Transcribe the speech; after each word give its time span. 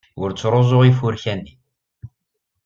Ur 0.21 0.29
ttruẓu 0.31 0.81
ifurka-nni. 0.89 1.53